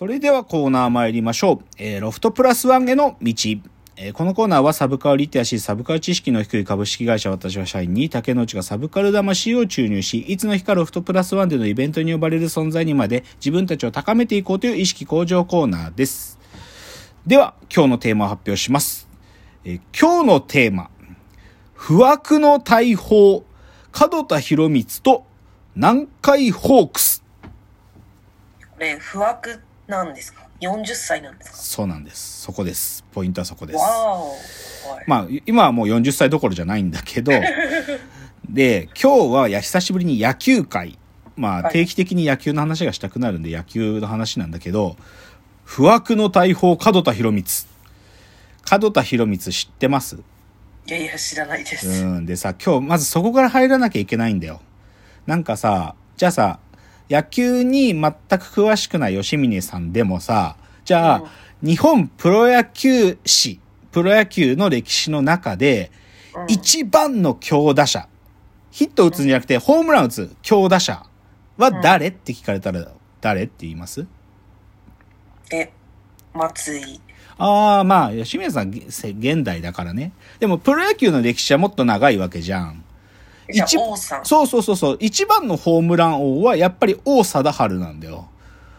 [0.00, 1.64] それではコーナー参りましょう。
[1.76, 3.34] えーロフトプラスワンへの道。
[3.98, 16.38] えーこのコーナーはサブカルリテラシー、サブカル知識の低い株式会社私は社員に竹之内がサブカル魂を注入し、いつの日かロフトプラスワンでのイベントに呼ばれる存在にまで自分たちを高めていこうという意識向上コーナーです。
[17.26, 19.06] では、今日のテーマを発表します。
[19.66, 20.88] えー今日のテーマ。
[21.74, 23.44] 不惑の大砲、
[23.92, 25.26] 門田博光と
[25.76, 27.22] 南海ホークス。
[27.42, 29.60] これ、不惑
[29.90, 31.56] なんですか ?40 歳なんですか？
[31.58, 32.40] そうなんです。
[32.42, 33.04] そこです。
[33.12, 33.78] ポイントはそこです。
[35.06, 37.32] まあ、今はもう40歳どころじゃないんだけど、
[38.48, 40.98] で、今日はや久しぶりに野球界、
[41.36, 44.96] まあはい定期的に野球の話がしたくなるんで野球の話なんだけど、
[45.64, 47.44] 不惑の大砲、門田博光。
[48.80, 50.16] 門田博光知ってます？
[50.86, 51.86] いやいや、知らないです。
[51.88, 52.26] うん。
[52.26, 54.60] でさ、今日まずそこから入らなきゃいけないんだよ。
[55.26, 56.58] なんかさ、じゃあさ、
[57.10, 61.24] 野球に全く詳しくない吉峰さんでもさ、じゃあ、
[61.62, 63.60] 日本プロ野球史、
[63.92, 66.00] プロ野球の歴史の中で、うん
[66.46, 68.08] 一番の強打者、
[68.70, 71.04] ヒット打つんじゃなくて、ホームラン打つ強打者
[71.56, 72.86] は誰、って聞かれたら、
[73.20, 74.06] 誰って言います？
[75.52, 75.72] え、
[76.32, 77.00] 松井。
[77.36, 80.12] ああ、まあ、吉宮さん、せ現代だからね。
[80.38, 82.84] でも、プロ野球の歴史はもっと長いわけじゃん。
[83.52, 84.24] 一あ王さん。
[84.24, 84.96] そうそうそうそう。
[85.00, 88.28] 一番のホームラン王は、やっぱり王貞治なんだよ。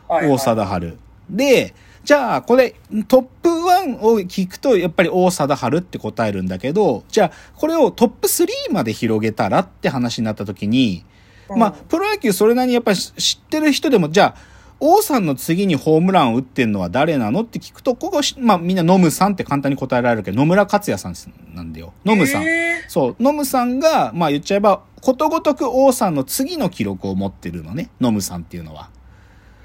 [0.07, 0.97] はいはい王貞治。
[1.29, 2.75] で、じゃあ、これ、
[3.07, 11.05] トップ1を聞くと、やっぱり王貞治って答えるんだけど、じゃあ、これをトップ3まで広げたらって話になった時に、
[11.49, 14.50] うんまあ、プロ野球それなりにやっぱり知ってる人でも、じゃあ、
[14.83, 21.15] 王さんの次にホームランを打ってんのは誰なのって聞くと、ここし、まあみんなノムさんって簡単に答えられるけど、野村克也さん
[21.55, 21.93] なんだよ。
[22.03, 22.43] ノムさん。
[22.43, 27.91] へそう、ノムさんが、まあ言っちゃえば、ことごとく王さんの次の記録を持ってるのね。
[28.01, 28.89] ノムさんっていうのは。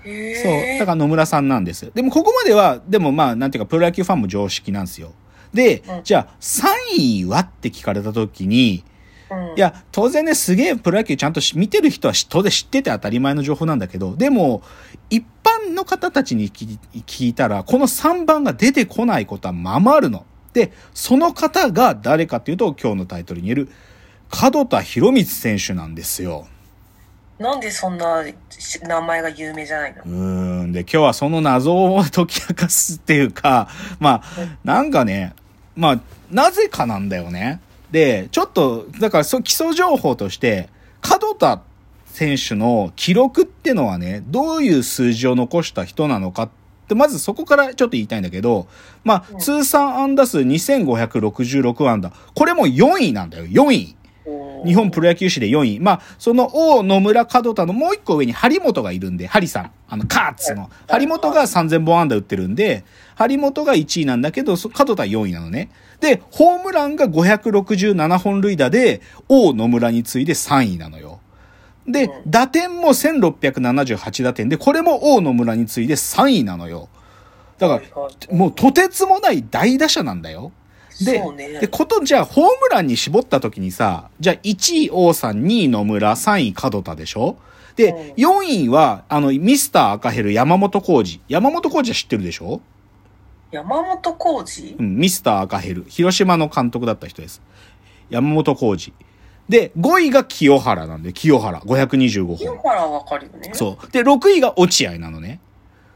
[0.05, 0.79] ーへーそう。
[0.81, 1.91] だから野村さんなんです。
[1.95, 5.13] でもここまでは、でもまあ、なんていうか、プロ野球ファンも常識なんですよ。
[5.55, 6.67] で、うんじゃあ、3
[7.23, 8.85] 位はって聞かれた時に、
[9.31, 14.63] うんいや、当然ね、すげえプロ野球ちゃんとし見てる人はし当然知ってて当たり前の情報なんだけど、でも、
[15.11, 20.25] 一般の方たちに聞い聞いたら、この3番が出てこないことはままあるの。
[20.53, 23.69] で、その方が誰かっていうと、今日のタイトルに言える、
[24.31, 26.47] 門田博光選手なんですよ。
[27.39, 30.03] なんでそんなし名前が有名じゃないの？
[30.05, 30.73] うーん。
[30.73, 35.35] で、今日はその謎を解き明かすっていうか、まあ、なんかね、
[35.75, 36.01] まあ、
[36.31, 37.61] なぜかなんだよね。
[37.91, 40.69] で、ちょっと、だからそう、基礎情報として、
[41.09, 41.63] 門田
[42.07, 46.49] 選手の記録ってのはね、どういう数字を残した人なのかっ
[46.89, 48.67] て、まずそこからちょっと言いたいんだけど、
[49.05, 52.13] まあ、うん通算安打数2566安打。
[52.35, 53.97] これも4位なんだよ、4位。
[54.65, 55.81] 日本プロ野球史で4位。
[55.81, 59.71] まあ、その王野村門田のもう一個上に張本がいるんで、ハリさん。
[59.89, 60.71] あの、カーツの。
[60.89, 62.85] 張本が3000本安打打ってるんで、
[63.15, 65.71] 張本が1位なんだけど、そ門田4位なのね。
[66.01, 71.21] で、ホームランが567本塁打で、王野村に次いで3位なのよ。
[71.89, 76.89] でうん、打点も1678打点で、これも王野村に次いで3位なのよ。
[77.59, 80.53] だから、もうとてつもない大打者なんだよ。
[81.05, 87.37] でね、で、こと、じゃあ、ホームランに絞った時にさ、じゃあ、1位王さん、2位野村、3位門田でしょ？
[87.77, 91.21] で、4位は、あの、ミスター赤ヘル、山本浩二。
[91.29, 92.61] 山本浩二は知ってるでしょ？
[93.51, 94.77] 山本浩二？
[94.79, 95.85] うん、ミスター赤ヘル。
[95.89, 97.43] 広島の監督だった人です。
[98.09, 98.95] 山本浩二。
[99.49, 102.37] で、5位が清原なんで、清原、525本。
[102.39, 103.51] 清原はわかるよね。
[103.53, 103.57] う。
[103.57, 103.93] そう。
[103.93, 105.41] で、6位が落合なのね。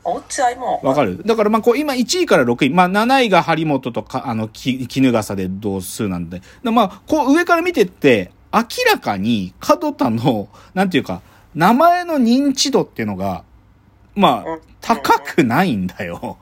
[0.02, 1.22] わかる。
[1.24, 6.42] だからまあこう今1位から6位、まあ7位が張本とか、あの、き絹笠で同数なんで。
[6.64, 11.22] でまあこう上から見てって、明らかに門田の、なんていうか、
[11.54, 13.44] 名前の認知度っていうのが、
[14.14, 16.38] まあうん、高くないんだよ。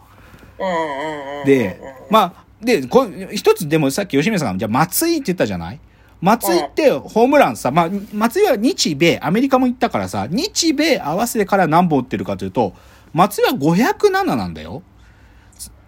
[1.45, 1.81] で、
[2.11, 5.81] まあ、で、こう一つでもさっき吉見さんが、じゃあ松井って言ったじゃない？
[6.21, 12.75] 松井ってホームランさ、まあ、松井は日米、アメリカも行ったからさ、日米合わせてから何本打ってるかというと、
[13.13, 14.83] 松井は507なんだよ。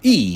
[0.02, 0.34] いい？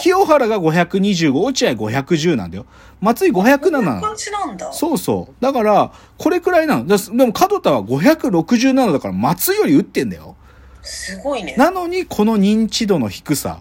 [0.00, 2.66] 清原が525、落合510なんだよ。
[3.00, 4.16] 松井507なな感。
[4.16, 4.72] じなんだ。
[4.72, 5.34] そうそう。
[5.40, 6.86] だから、これくらいなの。
[6.86, 10.36] だでも、門田は567だから松井より打ってんだよ。
[10.82, 11.54] すごいね。
[11.56, 13.60] なのに、この認知度の低さ。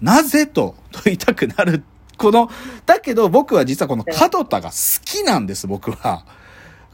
[0.00, 1.82] なぜと 問いたくなる。
[2.16, 2.50] この、
[2.86, 4.74] だけど僕は実はこの門田が好
[5.04, 6.24] きなんです、僕は。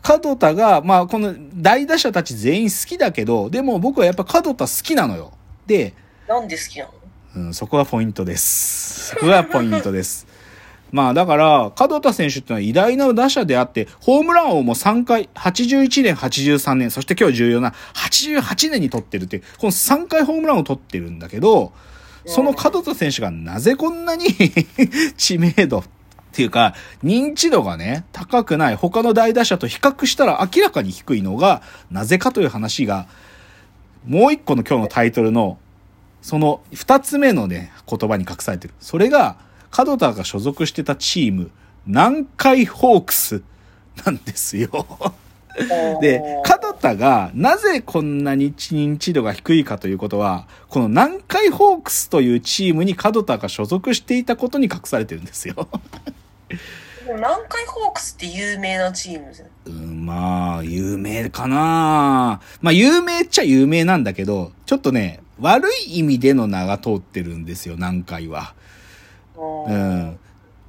[0.09, 5.33] 門田が、まあこの大打者たち全員好きだけど、でも僕はやっぱ門田好きなのよ。
[5.67, 5.95] で、
[6.29, 6.93] なんで好きなの？
[7.37, 9.11] うん、そこがポイントです。
[9.11, 10.27] そこがポイントです。
[10.93, 21.73] まあだから、門田選手ってのは偉大な打者であって、ホームラン王も3回、81年、83年、そして今日重要な88年に取ってるっていう、この3回ホームランを取ってるんだけど、
[22.25, 24.27] その門田選手がなぜこんなに
[25.17, 25.85] 知名度っ
[26.37, 33.07] ていうか、認知度がね、高くない他の大打者と比較したら明らかに低いのが、なぜかという話が、
[34.07, 35.59] もう一個の今日のタイトルの、
[36.21, 38.75] その二つ目のね、言葉に隠されてる。
[38.81, 39.39] それが、
[39.77, 41.51] 門田が所属してたチーム、
[41.87, 43.43] 南海ホークス
[44.05, 44.87] なんですよ。
[46.03, 55.69] で、門田がなぜこんなに認知度が低いかということは、この南海ホークスというチームに門田が所属していたことに隠されてるんですよ。
[57.07, 59.49] 南海ホークスって有名なチームじゃん。
[59.67, 68.55] うん、まあ、有名かなまあ、有名っちゃ有名なんだけど、ちょっとね、悪い意味での名が通ってるんですよ、南海は。
[69.37, 70.19] ううんん。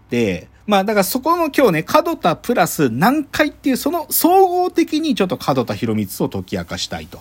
[0.10, 7.20] で、まあだからそこの今日ね、門田プラス南海っていうその総合的にちょっと門田博光を解き明かしたいと。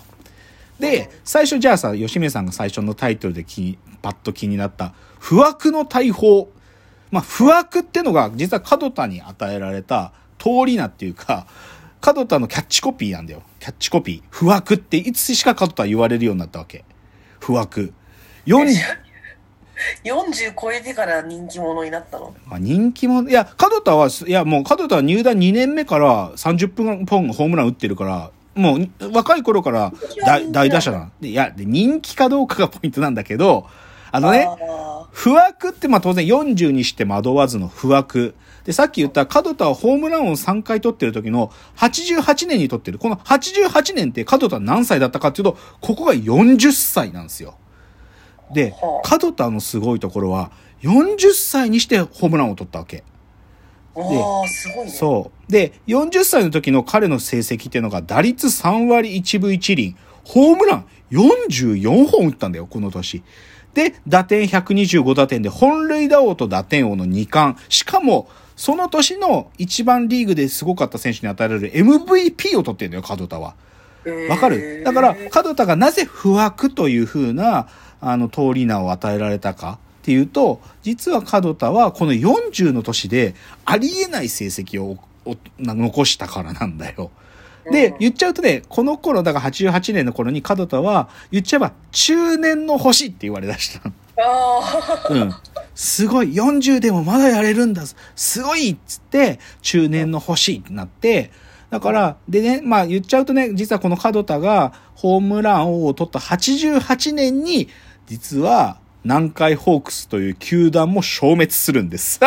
[0.81, 6.51] で、最初じゃあさ、吉見さんが最初のタイトルで気パッと気になった、不惑の大砲。
[7.11, 11.47] まあ不惑ってのが実は門田に与えられた通りなっていうか、
[12.05, 13.43] 門田のキャッチコピーなんだよ。
[13.59, 14.23] キャッチコピー。
[14.31, 16.85] 不惑っていつしか門田は言われるようになったわけ。
[17.41, 17.93] 不惑。
[18.47, 18.75] 40
[20.05, 22.35] 40超えてから人気者になったの？
[22.47, 29.93] まあ、人気も、いや、門田は、いや、もう門田は入団2年目から30分本ホームラン打ってるから、もう若い頃から
[30.25, 31.11] 大大打者なの。
[31.21, 33.69] でいや、で、人気かどうかがポイントなんだけど、
[34.13, 38.35] あのね、あ不惑ってまあ当然40にして惑わずの不惑。
[38.65, 42.99] で、さっき言った門田はホームランを3回取ってる時の88年に取ってる。
[42.99, 47.55] この88年って門田何歳だったかっていうと、ここが40歳なんですよ。
[48.53, 50.51] では、門田のすごいところは、
[50.83, 53.03] 40歳にしてホームランを取ったわけ。
[53.95, 54.91] ーわあ、すごいね。
[54.91, 55.51] そう。
[55.51, 63.23] で、40歳の時の彼の成績っていうのが、打率3割1分1厘、ホームラン44本打ったんだよ、この年。
[63.77, 67.63] で、打点125打点で、本塁打王と打点王の2冠。
[67.69, 68.27] しかも、
[68.57, 73.55] その年の一番リーグですごかった選手に与えられる MVP を取ってるんだよ、門田は。
[74.31, 74.83] わかる？
[74.83, 77.69] だから、門田がなぜ不惑という風な、
[78.01, 83.35] あの、通り名を与えられたかっていうと、実は門田はこの40の年で
[83.67, 84.97] ありえない成績を
[85.27, 87.11] お残したからなんだよ。
[87.71, 93.91] で、言っちゃうとね、この頃、だから88年の頃に門田は、言っちゃえば中年の星って言われだした
[95.11, 95.33] うん。
[95.75, 97.83] すごい、40でもまだやれるんだ。
[98.15, 101.31] すごいっつって、中年の星ってなって、
[101.71, 107.69] だから、でね、まあ言っちゃうとね、実はこの門田がホームラン王を取った88年に、
[108.07, 112.21] 実は南海ホークスという球団も消滅するんです。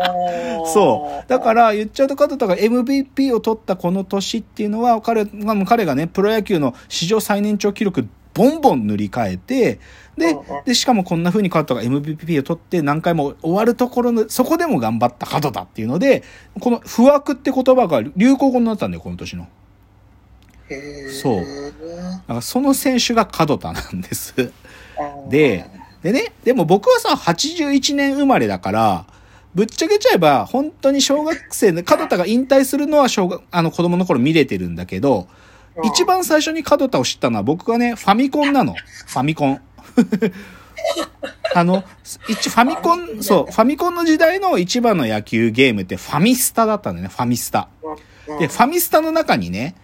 [0.00, 0.66] あ。
[0.66, 1.28] そう。
[1.28, 9.80] だから言っちゃうと門田が MVP を取ったこの年っていうのは、彼、まあ彼がね、プロ野球の史上最年長記録、ボンボン塗り替えて、
[10.16, 10.36] で
[10.66, 16.22] で、しかもこんな風に門田が MVP を取って何回も終わるところの、そこでも頑張った門田っていうので、
[16.60, 19.48] この不惑って言葉が流行語になったんだよ、この年の。
[21.20, 24.34] そうだからその選手が門田なんです。
[25.28, 25.64] で、
[26.02, 29.06] でね、でも僕はさ、81年生まれだから、
[29.54, 35.26] ぶっちゃけちゃえば、本当に小学生の、門田が引退するのは小学、あの子供の頃見れてるんだけど、うん
[35.84, 38.74] 一番最初に門田を知ったのは僕がね、ファミコンなの。
[38.74, 39.60] ファミコン。
[41.54, 41.84] あの、
[42.28, 47.68] 一ファミコン、そう、ファミコンの時代の一番の野球ゲームってファミスタだったんだよね、ファミスタ。
[47.82, 49.74] うんで、ファミスタの中にね、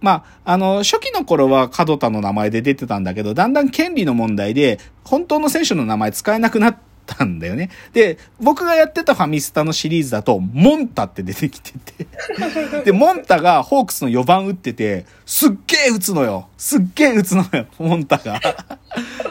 [0.00, 6.76] まあ、あの、初期の頃は門田の名前で出てたんだけど、だんだん権利の問題で、本当の選手の名前使えなくなっ
[7.16, 7.70] たんだよね。
[7.92, 12.06] で、僕がやってたファミスタのシリーズだと、モンタって出てきてて。
[12.84, 16.48] で、モンタがホークスの4番打ってて、すっげえ打つのよ。
[16.56, 18.40] すっげえ打つのよ、モンタが。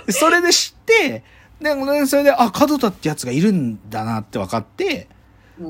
[0.06, 1.24] でそれで知って、
[1.62, 5.19] で、それで、あ、門田ってやつがいるんだなって分かって、うん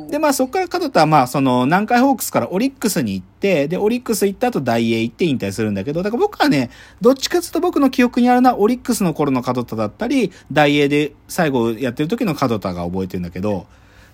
[0.09, 6.69] で、まあそこから門田はまあその南海ホークスからオリックスに行って、で、オリックス行った後大英行って引退するんだけど、だから僕はね、
[7.01, 13.65] どっちかっていうと僕の記憶にあるのはオリックスの頃の門田だったり、大英で最後やってる時の門田が覚えてるんだけど、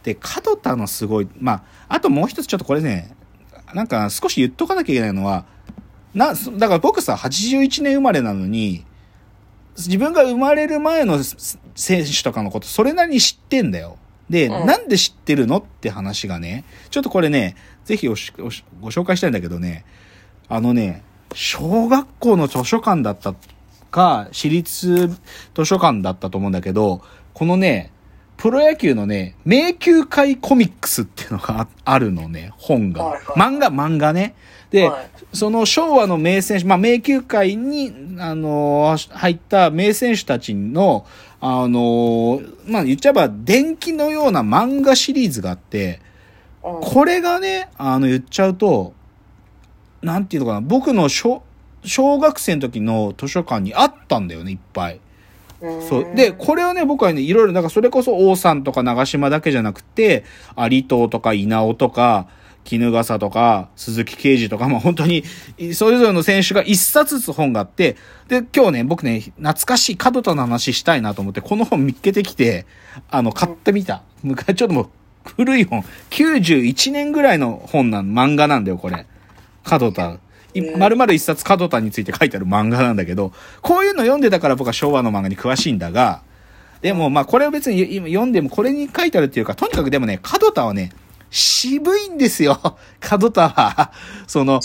[0.04, 1.52] で、門田のすごい、ま
[1.90, 3.14] あ、あともう一つちょっとこれね、
[3.74, 5.46] なんか少し言っとかなきゃいけないのは、
[6.14, 8.86] な、だから僕さ、81年生まれなのに、
[9.76, 11.20] 自分が生まれる前の
[11.76, 13.98] 選手とかのこと、それなりに知ってんだよ。
[14.30, 14.66] で、うん。
[14.66, 17.56] なんで知ってるのって話がね、ちょっとこれね、
[17.86, 19.86] ぜひおしおしご紹介したいんだけどね、
[20.50, 21.04] あのね、
[21.34, 23.36] 小学校の図書館だった
[23.92, 25.08] か、私立
[25.56, 27.02] 図書館だったと思うんだけど、
[27.34, 27.92] このね、
[28.38, 33.04] プロ野球のね、迷宮会コミックスっていうのがああるのね、本が。
[33.04, 34.36] はいはい漫画、漫画ね。
[34.72, 41.06] で、はいその昭和の名選手、まあ、迷宮会に、あのー入った名選手たちの、
[41.42, 46.00] あのーまあ、言っちゃえば、電気のような漫画シリーズがあって、
[46.64, 48.94] うんこれがね、あの、言っちゃうと、
[50.02, 51.44] なんていうのかな、僕の小、
[51.84, 55.00] 小学生の時の図書館にあったんだよね、いっぱい。
[55.88, 56.16] そう。
[56.16, 60.26] で、これをね、僕はね、いろいろ、だからそれこそ王さんとか長島だけじゃなくて、
[60.58, 62.28] 有藤とか稲尾とか、
[62.66, 65.24] 絹笠とか、鈴木啓治とか、まあ本当に、
[65.74, 67.96] それぞれの選手が一冊ずつ本があって、
[68.28, 72.66] で、今日ね、僕ね、懐かしい角田の話したいなと思って、この本見っけてきて、
[73.10, 74.02] あの、買ってみた。
[74.24, 74.90] 昔、ちょっともう、
[75.38, 75.84] 古い本。
[76.10, 79.06] 91年ぐらいの本なん、漫画なんだよ、これ。
[79.64, 80.18] 角田。
[80.62, 86.22] 丸々一冊角田について書いてある漫画なんだけど、こういうの読んでたから僕は昭和の漫画に詳しいんだが、
[86.82, 90.92] でもまあこれを別に今読んでもこれに書いてあるっていうか、とにかくでもね、角田はね、
[91.32, 92.78] 渋いんですよ。
[93.02, 93.92] 角田は。
[94.28, 94.62] その、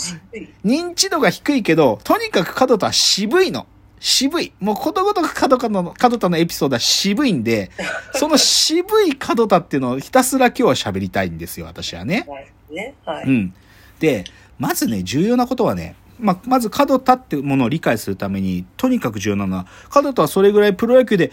[0.65, 3.67] 認知度が低いけど、とにかく角田は渋いの。
[3.99, 4.53] 渋い。
[4.59, 7.69] もうことごとく角田の、角田のエピソードは渋いんで、
[8.15, 12.25] その渋い角田っていうのをひたすら今日は喋りたいんですよ、私はね。
[12.27, 12.95] はいね。
[13.05, 13.25] はい。
[13.25, 13.53] うん。
[13.99, 14.23] で、
[14.61, 21.31] まずね、重要なことはね、まあ、まず角田ってものを理解するために、とにかく重要なのは、角田はそれぐらいプロ野球で、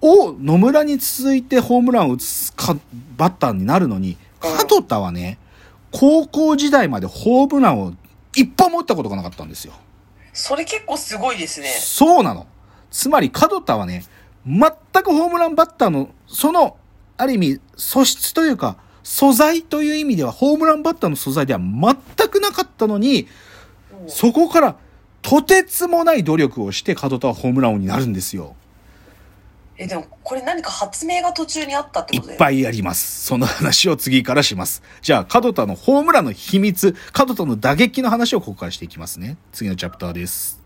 [0.00, 2.76] お野村に続いてホームランを打つか
[3.16, 5.38] バッターになるのに、角田はね、
[5.92, 7.94] 高校時代までホームランを
[8.34, 9.72] 一本も打ったことがなかったんですよ。
[10.32, 11.68] それ結構すごいですね。
[11.68, 12.48] そうなの。
[12.90, 14.04] つまり角田はね、
[14.44, 14.60] 全
[15.04, 16.76] くホームランバッターの、その、
[17.18, 23.28] ある意味、素質というか、素材という意味では、ホームランバッターの素材では全くなかったのに、うん
[24.08, 24.76] そこから、
[25.22, 28.56] とてつもない努力をして、角田はホームラン王になるんですよ。
[29.76, 33.24] え、でも、これ何か発明が途中にあったっていことでっぱいあります。
[33.24, 34.82] その話を次からします。
[35.00, 39.36] じゃあ、角田のホームランの秘密、角田の打撃の話をここからしていきますね。
[39.52, 40.63] 次のチャプターです。